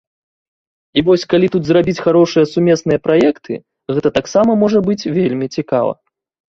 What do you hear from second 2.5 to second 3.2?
сумесныя